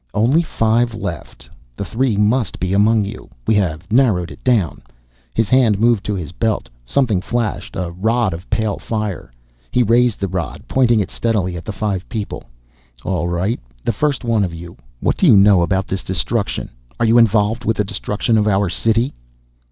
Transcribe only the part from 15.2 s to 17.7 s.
you know about this destruction? Are you involved